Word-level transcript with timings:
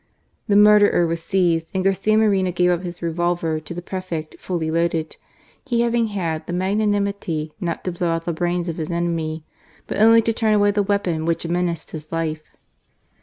The 0.47 0.55
murderer 0.55 1.05
was 1.05 1.21
seized, 1.21 1.69
and 1.75 1.83
Garcia 1.83 2.17
Moreno 2.17 2.51
gave 2.51 2.71
up 2.71 2.81
his 2.81 3.03
revolver 3.03 3.59
to 3.59 3.71
the 3.75 3.83
prefect 3.83 4.35
fully 4.39 4.71
loaded, 4.71 5.15
he 5.67 5.81
having 5.81 6.07
had 6.07 6.47
the 6.47 6.53
magnanimity 6.53 7.53
not 7.61 7.83
to 7.83 7.91
blow 7.91 8.07
out 8.09 8.25
the 8.25 8.33
brains 8.33 8.67
of 8.67 8.77
his 8.77 8.89
enemy, 8.89 9.45
but 9.85 9.99
only 10.01 10.23
to 10.23 10.33
turn 10.33 10.55
away 10.55 10.71
the 10.71 10.81
weapon 10.81 11.25
which 11.25 11.47
menaced 11.47 11.91
his 11.91 12.11
life. 12.11 12.41